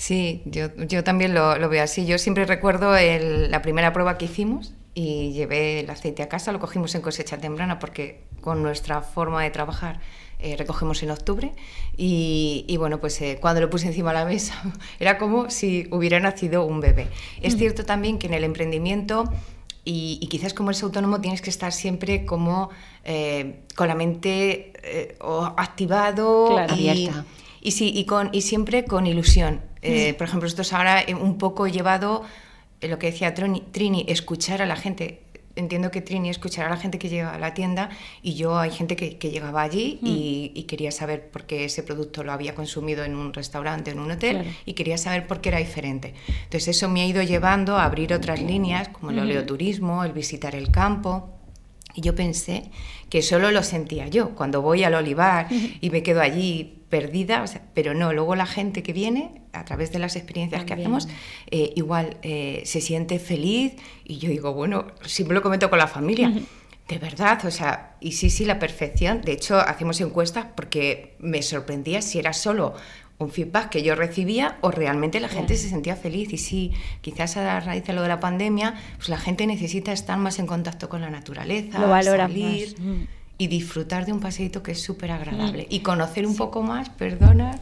Sí, 0.00 0.40
yo, 0.46 0.74
yo 0.88 1.04
también 1.04 1.34
lo, 1.34 1.58
lo, 1.58 1.68
veo 1.68 1.84
así. 1.84 2.06
Yo 2.06 2.16
siempre 2.16 2.46
recuerdo 2.46 2.96
el, 2.96 3.50
la 3.50 3.60
primera 3.60 3.92
prueba 3.92 4.16
que 4.16 4.24
hicimos 4.24 4.72
y 5.00 5.32
llevé 5.32 5.80
el 5.80 5.88
aceite 5.88 6.22
a 6.22 6.28
casa, 6.28 6.52
lo 6.52 6.60
cogimos 6.60 6.94
en 6.94 7.00
cosecha 7.00 7.38
temprana 7.38 7.78
porque 7.78 8.24
con 8.42 8.62
nuestra 8.62 9.00
forma 9.00 9.42
de 9.42 9.50
trabajar 9.50 9.98
eh, 10.38 10.56
recogemos 10.58 11.02
en 11.02 11.10
octubre. 11.10 11.52
Y, 11.96 12.76
bueno, 12.78 13.00
pues 13.00 13.18
eh, 13.22 13.38
cuando 13.40 13.62
lo 13.62 13.70
puse 13.70 13.86
encima 13.86 14.10
de 14.12 14.18
la 14.18 14.24
mesa 14.26 14.62
era 15.00 15.16
como 15.16 15.48
si 15.48 15.88
hubiera 15.90 16.20
nacido 16.20 16.66
un 16.66 16.80
bebé. 16.80 17.08
Es 17.40 17.56
cierto 17.56 17.86
también 17.86 18.18
que 18.18 18.26
en 18.26 18.34
el 18.34 18.44
emprendimiento 18.44 19.24
y, 19.84 20.26
quizás 20.30 20.52
como 20.52 20.70
eres 20.70 20.82
autónomo 20.82 21.22
tienes 21.22 21.40
que 21.40 21.48
estar 21.48 21.72
siempre 21.72 22.26
como 22.26 22.68
eh, 23.04 23.60
con 23.74 23.88
la 23.88 23.94
mente 23.94 24.74
activado 25.56 26.56
y, 26.76 27.10
y, 27.62 27.70
sí, 27.70 27.90
y, 27.94 28.04
con, 28.04 28.28
y 28.32 28.42
siempre 28.42 28.84
con 28.84 29.06
ilusión. 29.06 29.62
por 29.80 30.26
ejemplo, 30.26 30.46
esto 30.46 30.60
es 30.60 30.74
ahora 30.74 31.04
un 31.18 31.38
poco 31.38 31.66
llevado, 31.66 32.22
lo 32.88 32.98
que 32.98 33.08
decía 33.08 33.34
Trini, 33.34 34.04
escuchar 34.08 34.62
a 34.62 34.66
la 34.66 34.76
gente 34.76 35.22
entiendo 35.56 35.90
que 35.90 36.00
Trini 36.00 36.30
escuchará 36.30 36.68
a 36.68 36.70
la 36.70 36.76
gente 36.76 36.98
que 36.98 37.08
llega 37.08 37.34
a 37.34 37.38
la 37.38 37.54
tienda 37.54 37.90
y 38.22 38.34
yo 38.34 38.58
hay 38.58 38.70
gente 38.70 38.96
que, 38.96 39.30
llegaba 39.30 39.62
allí 39.62 39.98
mm. 40.00 40.06
y, 40.06 40.62
quería 40.68 40.92
saber 40.92 41.28
por 41.30 41.44
qué 41.44 41.64
ese 41.64 41.82
producto 41.82 42.22
lo 42.22 42.32
había 42.32 42.54
consumido 42.54 43.04
en 43.04 43.16
un 43.16 43.32
restaurante, 43.32 43.90
en 43.90 43.98
un 43.98 44.10
hotel 44.10 44.44
y 44.64 44.74
quería 44.74 44.96
saber 44.96 45.26
por 45.26 45.40
qué 45.40 45.50
era 45.50 45.58
diferente. 45.58 46.14
Entonces 46.44 46.68
eso 46.76 46.88
me 46.88 47.02
ha 47.02 47.06
ido 47.06 47.22
llevando 47.22 47.76
a 47.76 47.84
abrir 47.84 48.14
otras 48.14 48.40
líneas 48.40 48.88
como 48.88 49.10
el 49.10 49.18
oleoturismo, 49.18 50.04
el 50.04 50.12
visitar 50.12 50.54
el 50.54 50.70
campo. 50.70 51.39
Y 51.94 52.02
yo 52.02 52.14
pensé 52.14 52.70
que 53.08 53.22
solo 53.22 53.50
lo 53.50 53.62
sentía 53.62 54.08
yo, 54.08 54.30
cuando 54.34 54.62
voy 54.62 54.84
al 54.84 54.94
olivar 54.94 55.48
y 55.50 55.90
me 55.90 56.02
quedo 56.02 56.20
allí 56.20 56.80
perdida, 56.88 57.44
pero 57.72 57.94
no, 57.94 58.12
luego 58.12 58.34
la 58.34 58.46
gente 58.46 58.82
que 58.82 58.92
viene, 58.92 59.42
a 59.52 59.64
través 59.64 59.92
de 59.92 59.98
las 59.98 60.16
experiencias 60.16 60.64
que 60.64 60.74
hacemos, 60.74 61.08
eh, 61.50 61.72
igual 61.76 62.16
eh, 62.22 62.62
se 62.66 62.80
siente 62.80 63.18
feliz 63.18 63.74
y 64.04 64.18
yo 64.18 64.28
digo, 64.28 64.52
bueno, 64.52 64.86
siempre 65.04 65.34
lo 65.34 65.42
comento 65.42 65.70
con 65.70 65.78
la 65.78 65.86
familia. 65.86 66.32
De 66.88 66.98
verdad, 66.98 67.44
o 67.46 67.52
sea, 67.52 67.94
y 68.00 68.12
sí, 68.12 68.30
sí, 68.30 68.44
la 68.44 68.58
perfección. 68.58 69.20
De 69.20 69.30
hecho, 69.30 69.60
hacemos 69.60 70.00
encuestas 70.00 70.46
porque 70.56 71.14
me 71.20 71.40
sorprendía 71.40 72.02
si 72.02 72.18
era 72.18 72.32
solo 72.32 72.74
un 73.20 73.30
feedback 73.30 73.68
que 73.68 73.82
yo 73.82 73.94
recibía 73.94 74.56
o 74.62 74.70
realmente 74.70 75.20
la 75.20 75.28
gente 75.28 75.56
se 75.56 75.68
sentía 75.68 75.94
feliz. 75.94 76.32
Y 76.32 76.38
sí, 76.38 76.72
quizás 77.02 77.36
a 77.36 77.60
raíz 77.60 77.84
de 77.84 77.92
lo 77.92 78.02
de 78.02 78.08
la 78.08 78.18
pandemia, 78.18 78.74
pues 78.96 79.10
la 79.10 79.18
gente 79.18 79.46
necesita 79.46 79.92
estar 79.92 80.18
más 80.18 80.38
en 80.38 80.46
contacto 80.46 80.88
con 80.88 81.02
la 81.02 81.10
naturaleza, 81.10 81.78
lo 81.78 82.02
salir 82.02 82.74
y 83.36 83.46
disfrutar 83.46 84.06
de 84.06 84.12
un 84.12 84.20
paseito 84.20 84.62
que 84.62 84.72
es 84.72 84.82
súper 84.82 85.12
agradable. 85.12 85.66
Y 85.70 85.80
conocer 85.80 86.26
un 86.26 86.34
poco 86.34 86.62
más, 86.62 86.88
perdona, 86.88 87.58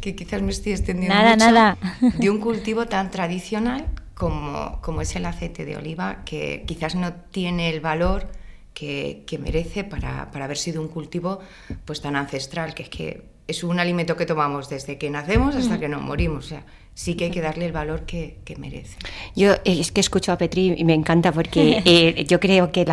que 0.00 0.16
quizás 0.16 0.40
me 0.42 0.50
estoy 0.50 0.72
extendiendo 0.72 1.14
nada, 1.14 1.34
mucho, 1.34 1.44
nada. 1.52 1.78
de 2.18 2.30
un 2.30 2.38
cultivo 2.40 2.86
tan 2.86 3.10
tradicional 3.10 3.86
como, 4.14 4.80
como 4.80 5.02
es 5.02 5.14
el 5.14 5.26
aceite 5.26 5.66
de 5.66 5.76
oliva, 5.76 6.24
que 6.24 6.64
quizás 6.66 6.94
no 6.94 7.12
tiene 7.12 7.68
el 7.68 7.80
valor 7.80 8.28
que, 8.76 9.22
que 9.26 9.38
merece 9.38 9.84
para, 9.84 10.30
para, 10.30 10.44
haber 10.44 10.58
sido 10.58 10.82
un 10.82 10.88
cultivo 10.88 11.40
pues 11.86 12.02
tan 12.02 12.14
ancestral, 12.14 12.74
que 12.74 12.82
es 12.82 12.90
que 12.90 13.22
es 13.48 13.64
un 13.64 13.80
alimento 13.80 14.16
que 14.16 14.26
tomamos 14.26 14.68
desde 14.68 14.98
que 14.98 15.08
nacemos 15.08 15.56
hasta 15.56 15.80
que 15.80 15.88
nos 15.88 16.02
morimos. 16.02 16.44
O 16.44 16.48
sea, 16.48 16.64
sí 16.92 17.14
que 17.14 17.24
hay 17.24 17.30
que 17.30 17.40
darle 17.40 17.64
el 17.64 17.72
valor 17.72 18.02
que, 18.02 18.36
merece. 18.58 18.98
Yo 19.34 19.52
eh, 19.52 19.60
es 19.64 19.92
que 19.92 20.00
escucho 20.00 20.30
a 20.30 20.36
Petri 20.36 20.74
y 20.76 20.84
me 20.84 20.92
encanta 20.92 21.32
porque 21.32 21.82
eh, 21.86 22.26
yo 22.28 22.38
creo 22.38 22.70
que 22.70 22.84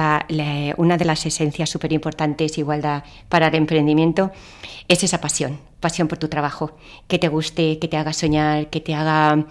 una 0.77 0.97
de 0.97 1.05
las 1.05 1.25
esencias 1.25 1.69
súper 1.69 1.91
importantes, 1.91 2.57
igualdad 2.57 3.03
para 3.27 3.47
el 3.47 3.55
emprendimiento, 3.55 4.31
es 4.87 5.03
esa 5.03 5.19
pasión, 5.19 5.59
pasión 5.81 6.07
por 6.07 6.17
tu 6.17 6.29
trabajo, 6.29 6.77
que 7.09 7.19
te 7.19 7.27
guste, 7.27 7.77
que 7.79 7.89
te 7.89 7.97
haga 7.97 8.13
soñar, 8.13 8.69
que 8.69 8.79
te 8.79 8.95
haga 8.95 9.45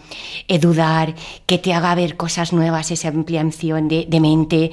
eh, 0.49 0.59
dudar, 0.59 1.15
que 1.45 1.59
te 1.59 1.75
haga 1.75 1.95
ver 1.95 2.17
cosas 2.17 2.55
nuevas, 2.55 2.91
esa 2.91 3.09
ampliación 3.09 3.89
de, 3.89 4.07
de 4.09 4.21
mente. 4.21 4.71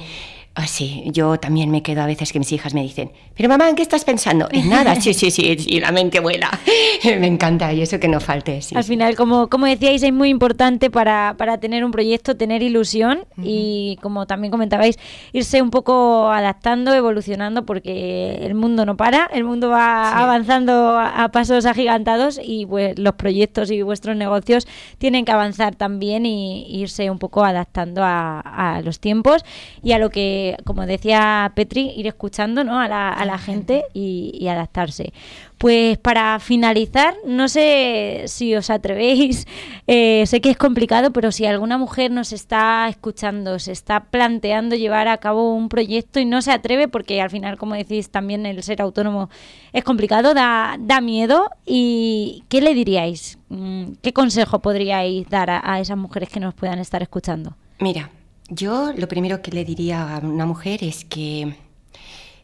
Ah, 0.56 0.66
sí, 0.66 1.04
yo 1.06 1.38
también 1.38 1.70
me 1.70 1.80
quedo 1.80 2.02
a 2.02 2.06
veces 2.06 2.32
que 2.32 2.40
mis 2.40 2.50
hijas 2.50 2.74
me 2.74 2.82
dicen, 2.82 3.12
pero 3.36 3.48
mamá, 3.48 3.68
¿en 3.68 3.76
qué 3.76 3.82
estás 3.82 4.04
pensando? 4.04 4.48
En 4.50 4.68
nada, 4.68 5.00
sí, 5.00 5.14
sí, 5.14 5.30
sí, 5.30 5.56
y 5.64 5.78
la 5.78 5.92
mente 5.92 6.18
vuela. 6.18 6.50
me 7.04 7.28
encanta 7.28 7.72
y 7.72 7.82
eso 7.82 8.00
que 8.00 8.08
no 8.08 8.18
falte. 8.18 8.58
Al 8.74 8.82
final, 8.82 9.14
como, 9.14 9.48
como 9.48 9.66
decíais, 9.66 10.02
es 10.02 10.12
muy 10.12 10.28
importante 10.28 10.90
para, 10.90 11.36
para 11.38 11.58
tener 11.58 11.84
un 11.84 11.92
proyecto, 11.92 12.36
tener 12.36 12.64
ilusión 12.64 13.20
y 13.40 13.96
como 14.02 14.26
también 14.26 14.50
comentabais, 14.50 14.98
irse 15.32 15.62
un 15.62 15.70
poco 15.70 16.30
adaptando, 16.30 16.92
evolucionando, 16.94 17.64
porque 17.64 18.40
el 18.42 18.54
mundo 18.54 18.84
no 18.84 18.96
para, 18.96 19.30
el 19.32 19.44
mundo 19.44 19.68
va 19.68 20.18
avanzando 20.20 20.98
a, 20.98 21.28
pasos 21.30 21.64
agigantados 21.64 22.40
y 22.42 22.66
pues 22.66 22.98
los 22.98 23.14
proyectos 23.14 23.70
y 23.70 23.82
vuestros 23.82 24.16
negocios 24.16 24.66
tienen 24.98 25.24
que 25.24 25.30
avanzar 25.30 25.76
también 25.76 26.26
y 26.26 26.66
irse 26.68 27.08
un 27.08 27.20
poco 27.20 27.44
adaptando 27.44 28.02
a, 28.02 28.40
a 28.40 28.82
los 28.82 28.98
tiempos 28.98 29.44
y 29.84 29.92
a 29.92 29.98
lo 29.98 30.10
que 30.10 30.39
como 30.64 30.86
decía 30.86 31.52
Petri, 31.54 31.92
ir 31.96 32.06
escuchando 32.06 32.64
¿no? 32.64 32.78
a, 32.78 32.88
la, 32.88 33.38
gente 33.38 33.84
y, 33.94 34.46
adaptarse. 34.48 35.12
Pues 35.58 35.98
para 35.98 36.38
finalizar, 36.40 37.14
no 37.26 37.48
sé 37.48 38.24
si 38.26 38.54
os 38.54 38.70
atrevéis, 38.70 39.46
eh, 39.86 40.24
sé 40.26 40.40
que 40.40 40.50
es 40.50 40.56
complicado, 40.56 41.12
pero 41.12 41.32
si 41.32 41.44
alguna 41.46 41.76
mujer 41.76 42.10
nos 42.10 42.32
está 42.32 42.88
escuchando, 42.88 43.58
se 43.58 43.72
está 43.72 44.04
planteando 44.04 44.76
llevar 44.76 45.08
a 45.08 45.18
cabo 45.18 45.54
un 45.54 45.68
proyecto 45.68 46.18
y 46.18 46.24
no 46.24 46.40
se 46.40 46.52
atreve, 46.52 46.88
porque 46.88 47.20
al 47.20 47.30
final, 47.30 47.58
como 47.58 47.74
decís, 47.74 48.10
también 48.10 48.46
el 48.46 48.62
ser 48.62 48.80
autónomo 48.80 49.28
es 49.72 49.84
complicado, 49.84 50.32
da, 50.32 50.76
da 50.78 51.00
miedo, 51.00 51.50
¿y 51.66 52.44
qué 52.48 52.60
le 52.60 52.74
diríais? 52.74 53.38
Mm, 53.50 53.92
¿Qué 54.02 54.12
consejo 54.12 54.60
podríais 54.60 55.28
dar 55.28 55.50
a 55.50 55.80
esas 55.80 55.98
mujeres 55.98 56.28
que 56.30 56.40
nos 56.40 56.54
puedan 56.54 56.78
estar 56.78 57.02
escuchando? 57.02 57.54
Mira, 57.80 58.10
yo 58.50 58.92
lo 58.92 59.08
primero 59.08 59.40
que 59.40 59.52
le 59.52 59.64
diría 59.64 60.16
a 60.16 60.18
una 60.18 60.44
mujer 60.44 60.84
es 60.84 61.04
que 61.04 61.54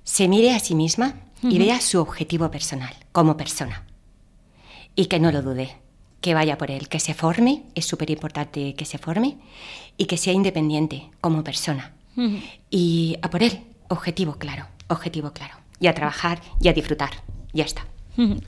se 0.04 0.28
mire 0.28 0.54
a 0.54 0.60
sí 0.60 0.74
misma 0.74 1.16
y 1.42 1.58
vea 1.58 1.80
su 1.80 2.00
objetivo 2.00 2.50
personal 2.50 2.94
como 3.12 3.36
persona. 3.36 3.84
Y 4.94 5.06
que 5.06 5.20
no 5.20 5.30
lo 5.30 5.42
dude, 5.42 5.76
que 6.20 6.32
vaya 6.32 6.56
por 6.56 6.70
él, 6.70 6.88
que 6.88 7.00
se 7.00 7.12
forme, 7.12 7.64
es 7.74 7.84
súper 7.84 8.10
importante 8.10 8.74
que 8.74 8.84
se 8.84 8.98
forme, 8.98 9.36
y 9.96 10.06
que 10.06 10.16
sea 10.16 10.32
independiente 10.32 11.10
como 11.20 11.44
persona. 11.44 11.92
Y 12.70 13.18
a 13.20 13.28
por 13.28 13.42
él, 13.42 13.60
objetivo 13.88 14.36
claro, 14.36 14.66
objetivo 14.88 15.32
claro. 15.32 15.54
Y 15.78 15.88
a 15.88 15.94
trabajar 15.94 16.40
y 16.60 16.68
a 16.68 16.72
disfrutar. 16.72 17.10
Ya 17.52 17.64
está. 17.64 17.86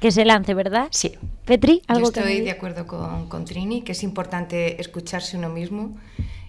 Que 0.01 0.11
se 0.11 0.25
lance, 0.25 0.55
¿verdad? 0.55 0.89
Sí. 0.91 1.13
Petri, 1.45 1.83
¿algo 1.87 2.11
Yo 2.11 2.21
estoy 2.21 2.41
de 2.41 2.51
acuerdo 2.51 2.87
con, 2.87 3.29
con 3.29 3.45
Trini, 3.45 3.83
que 3.83 3.93
es 3.93 4.03
importante 4.03 4.81
escucharse 4.81 5.37
uno 5.37 5.51
mismo 5.51 5.99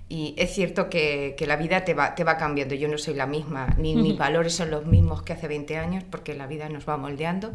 y 0.10 0.34
es 0.38 0.52
cierto 0.54 0.90
que, 0.90 1.36
que, 1.38 1.46
la 1.46 1.56
vida 1.56 1.86
te 1.86 1.94
va, 1.94 2.16
te 2.16 2.24
va 2.24 2.38
cambiando. 2.38 2.74
Yo 2.74 2.88
no 2.88 2.98
soy 2.98 3.14
la 3.14 3.28
misma, 3.28 3.76
ni 3.78 3.96
mis 3.96 4.18
valores 4.18 4.56
son 4.56 4.72
los 4.72 4.88
mismos 4.88 5.22
que 5.22 5.34
hace 5.34 5.48
20 5.48 5.78
años, 5.78 6.04
porque 6.10 6.34
la 6.34 6.48
vida 6.48 6.68
nos 6.68 6.90
va 6.90 6.98
moldeando. 6.98 7.54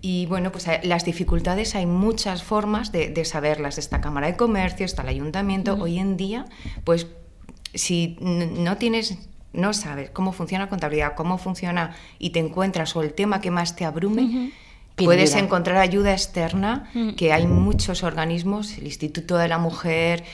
Y 0.00 0.26
bueno, 0.26 0.52
pues 0.52 0.68
eh, 0.68 0.80
las 0.84 1.04
dificultades 1.04 1.74
hay 1.74 1.86
muchas 1.86 2.44
formas 2.44 2.92
de, 2.92 3.08
de 3.10 3.24
saberlas. 3.24 3.78
Está 3.78 4.00
Cámara 4.00 4.28
de 4.28 4.36
Comercio, 4.36 4.86
está 4.86 5.02
el 5.02 5.08
Ayuntamiento. 5.08 5.74
Hoy 5.74 5.98
en 5.98 6.16
día, 6.16 6.44
pues 6.84 7.08
si 7.74 8.16
no 8.20 8.76
tienes 8.76 9.18
no 9.52 9.72
sabes 9.72 10.10
cómo 10.10 10.32
funciona 10.32 10.64
la 10.64 10.70
contabilidad, 10.70 11.14
cómo 11.16 11.38
funciona 11.38 11.96
y 12.18 12.30
te 12.30 12.38
encuentras 12.38 12.94
o 12.96 13.02
el 13.02 13.12
tema 13.12 13.40
que 13.40 13.50
más 13.50 13.76
te 13.76 13.84
abrume, 13.84 14.52
puedes 14.94 15.34
encontrar 15.34 15.78
ayuda 15.78 16.12
externa, 16.12 16.90
que 17.16 17.32
hay 17.32 17.46
muchos 17.46 18.02
organismos, 18.02 18.76
el 18.78 18.84
Instituto 18.84 19.36
de 19.36 19.48
la 19.48 19.58
Mujer, 19.58 20.24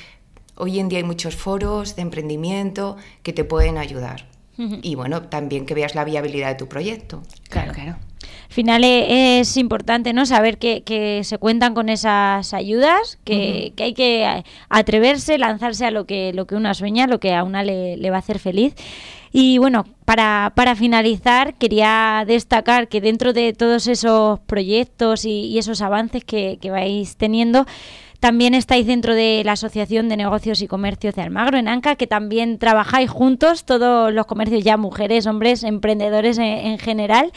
Hoy 0.57 0.79
en 0.79 0.89
día 0.89 0.99
hay 0.99 1.05
muchos 1.05 1.37
foros 1.37 1.97
de 1.97 2.03
emprendimiento 2.03 2.97
que 3.23 3.33
te 3.33 3.45
pueden 3.45 3.79
ayudar. 3.79 4.27
Y 4.57 4.95
bueno, 4.95 5.23
también 5.23 5.67
que 5.67 5.75
veas 5.75 5.97
la 5.97 6.05
viabilidad 6.05 6.51
de 6.51 6.55
tu 6.55 6.69
proyecto. 6.69 7.23
Claro, 7.49 7.73
claro. 7.73 7.97
Al 8.49 8.55
final 8.55 8.85
e, 8.85 9.41
es 9.41 9.57
importante 9.57 10.13
no 10.13 10.27
saber 10.27 10.59
que, 10.59 11.21
se 11.25 11.39
cuentan 11.39 11.75
con 11.75 11.89
esas 11.89 12.55
ayudas, 12.55 13.19
que, 13.25 13.73
hay 13.77 13.95
que 13.95 14.45
atreverse, 14.69 15.39
lanzarse 15.39 15.87
a 15.87 15.91
lo 15.91 16.07
que, 16.07 16.33
lo 16.33 16.47
que 16.47 16.55
una 16.55 16.75
sueña, 16.75 17.09
lo 17.09 17.19
que 17.19 17.35
a 17.35 17.43
una 17.43 17.65
le, 17.65 18.11
va 18.11 18.17
a 18.17 18.21
hacer 18.21 18.39
feliz. 18.39 18.75
Y 19.33 19.59
bueno, 19.59 19.85
para, 20.05 20.53
para, 20.55 20.77
finalizar, 20.77 21.55
quería 21.55 22.23
destacar 22.25 22.87
que 22.87 23.01
dentro 23.01 23.33
de 23.33 23.53
todos 23.53 23.89
esos 23.89 24.39
proyectos 24.41 25.25
y, 25.25 25.59
esos 25.59 25.83
avances 25.83 26.25
que, 26.25 26.59
que 26.61 26.71
vais 26.71 27.17
teniendo, 27.17 27.67
también 28.25 28.55
estáis 28.55 28.87
dentro 28.87 29.15
de 29.15 29.43
la 29.45 29.53
Asociación 29.53 30.09
de 30.09 30.17
Negocios 30.17 30.63
y 30.63 30.67
Comercios 30.67 31.15
de 31.15 31.21
Almagro, 31.21 31.59
en 31.59 31.69
ANCA, 31.69 31.97
que 31.97 32.07
también 32.07 32.59
trabajáis 32.59 33.11
juntos, 33.11 33.67
todos 33.67 34.15
los 34.15 34.25
comercios 34.25 34.65
ya, 34.65 34.79
mujeres, 34.79 35.27
hombres, 35.27 35.63
emprendedores 35.63 36.39
en, 36.39 36.79
general. 36.79 37.33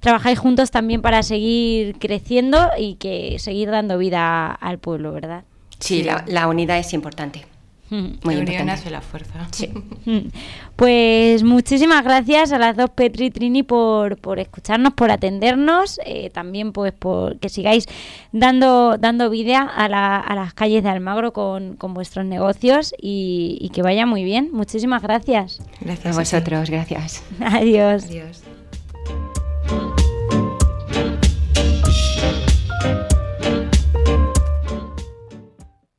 Trabajáis 0.00 0.40
juntos 0.40 0.72
también 0.72 1.00
para 1.00 1.22
seguir 1.22 1.96
creciendo 2.00 2.70
y 2.76 2.96
que 2.96 3.38
seguir 3.38 3.70
dando 3.70 3.98
vida 3.98 4.50
al 4.50 4.80
pueblo, 4.80 5.12
¿verdad? 5.12 5.44
Sí, 5.78 6.04
la 6.26 6.48
unidad 6.48 6.80
es 6.80 6.92
importante. 6.92 7.51
Muy 7.92 8.36
importante. 8.36 8.90
la 8.90 9.00
fuerza. 9.00 9.46
Mm. 10.04 10.30
Pues 10.74 11.44
muchísimas 11.44 12.02
gracias 12.02 12.50
a 12.50 12.58
las 12.58 12.76
dos 12.76 12.90
Petri 12.90 13.26
y 13.26 13.30
Trini 13.30 13.62
por, 13.62 14.16
por 14.18 14.40
escucharnos, 14.40 14.94
por 14.94 15.12
atendernos, 15.12 16.00
eh, 16.04 16.30
también 16.30 16.72
pues 16.72 16.92
por 16.92 17.38
que 17.38 17.48
sigáis 17.48 17.86
dando, 18.32 18.96
dando 18.98 19.30
vida 19.30 19.60
a, 19.60 19.88
la, 19.88 20.16
a 20.16 20.34
las 20.34 20.54
calles 20.54 20.82
de 20.82 20.88
Almagro 20.88 21.32
con, 21.32 21.76
con 21.76 21.94
vuestros 21.94 22.26
negocios 22.26 22.94
y, 23.00 23.58
y, 23.60 23.68
que 23.68 23.82
vaya 23.82 24.06
muy 24.06 24.24
bien. 24.24 24.50
Muchísimas 24.52 25.02
gracias. 25.02 25.60
Gracias 25.80 26.16
a 26.16 26.18
vosotros, 26.18 26.68
gracias. 26.68 27.22
Adiós. 27.40 28.04
Adiós. 28.06 28.42